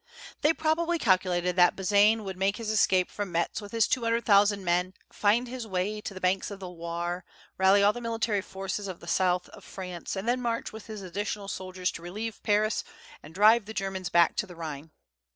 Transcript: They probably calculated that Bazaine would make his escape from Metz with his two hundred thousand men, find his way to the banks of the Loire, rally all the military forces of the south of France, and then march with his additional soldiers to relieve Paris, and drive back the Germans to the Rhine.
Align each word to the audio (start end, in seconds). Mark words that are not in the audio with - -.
They 0.41 0.51
probably 0.51 0.97
calculated 0.97 1.55
that 1.57 1.75
Bazaine 1.75 2.23
would 2.23 2.35
make 2.35 2.57
his 2.57 2.71
escape 2.71 3.11
from 3.11 3.31
Metz 3.31 3.61
with 3.61 3.71
his 3.71 3.87
two 3.87 4.03
hundred 4.03 4.25
thousand 4.25 4.65
men, 4.65 4.95
find 5.11 5.47
his 5.47 5.67
way 5.67 6.01
to 6.01 6.15
the 6.15 6.19
banks 6.19 6.49
of 6.49 6.59
the 6.59 6.67
Loire, 6.67 7.23
rally 7.59 7.83
all 7.83 7.93
the 7.93 8.01
military 8.01 8.41
forces 8.41 8.87
of 8.87 8.99
the 8.99 9.05
south 9.05 9.47
of 9.49 9.63
France, 9.63 10.15
and 10.15 10.27
then 10.27 10.41
march 10.41 10.73
with 10.73 10.87
his 10.87 11.03
additional 11.03 11.47
soldiers 11.47 11.91
to 11.91 12.01
relieve 12.01 12.41
Paris, 12.41 12.83
and 13.21 13.35
drive 13.35 13.61
back 13.61 13.65
the 13.67 13.73
Germans 13.75 14.09
to 14.37 14.47
the 14.47 14.55
Rhine. 14.55 14.89